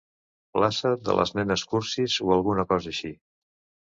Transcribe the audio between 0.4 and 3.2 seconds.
Plaça de les nenes cursis o alguna cosa així.